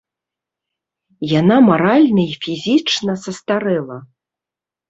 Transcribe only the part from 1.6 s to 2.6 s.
маральна і